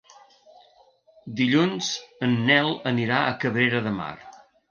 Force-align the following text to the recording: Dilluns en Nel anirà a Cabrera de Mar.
Dilluns 1.41 1.91
en 2.27 2.33
Nel 2.49 2.71
anirà 2.95 3.21
a 3.27 3.37
Cabrera 3.45 3.85
de 3.89 3.93
Mar. 4.01 4.13